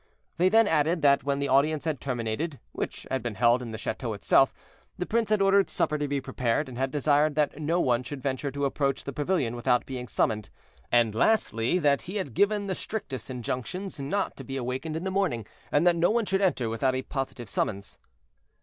[0.37, 3.77] They then added that when the audience had terminated, which had been held in the
[3.77, 4.51] chateau itself,
[4.97, 8.19] the prince had ordered supper to be prepared, and had desired that no one should
[8.23, 10.49] venture to approach the pavilion without being summoned;
[10.91, 15.11] and lastly, that he had given the strictest injunctions not to be awakened in the
[15.11, 17.99] morning, and that no one should enter without a positive summons.